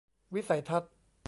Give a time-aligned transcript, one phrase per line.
[0.33, 0.91] วิสัยทัศน์